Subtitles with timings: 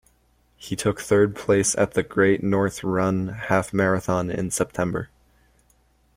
[0.57, 5.09] He took third place at the Great North Run half marathon in September.